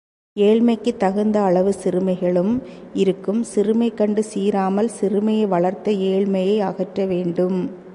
ஏழ்மைக்குத் 0.35 0.99
தகுந்த 0.99 1.41
அளவு 1.41 1.75
சிறுமைகளும் 1.83 2.61
இருக்கும், 2.93 3.43
சிறுமை 3.43 3.93
கண்டு 3.93 4.25
சீறாமல் 4.33 4.87
சிறுமையை 4.87 5.45
வளர்த்த 5.47 5.91
ஏழ்மையை 5.91 6.59
அகற்றவேண்டும். 6.59 7.69